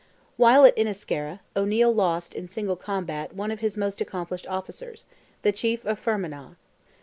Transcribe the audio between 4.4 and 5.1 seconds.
officers,